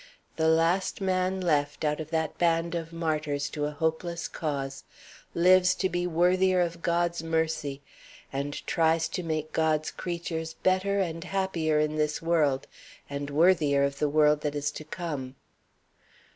The 0.35 0.47
last 0.47 0.99
man 0.99 1.39
left, 1.41 1.85
out 1.85 1.99
of 1.99 2.09
that 2.09 2.39
band 2.39 2.73
of 2.73 2.91
martyrs 2.91 3.51
to 3.51 3.65
a 3.65 3.71
hopeless 3.71 4.27
cause, 4.27 4.83
lives 5.35 5.75
to 5.75 5.89
be 5.89 6.07
worthier 6.07 6.59
of 6.59 6.81
God's 6.81 7.21
mercy 7.21 7.83
and 8.33 8.65
tries 8.65 9.07
to 9.09 9.21
make 9.21 9.53
God's 9.53 9.91
creatures 9.91 10.55
better 10.63 10.99
and 10.99 11.23
happier 11.23 11.77
in 11.79 11.97
this 11.97 12.19
world, 12.19 12.65
and 13.11 13.29
worthier 13.29 13.83
of 13.83 13.99
the 13.99 14.09
world 14.09 14.41
that 14.41 14.55
is 14.55 14.71
to 14.71 14.83
come." 14.83 15.35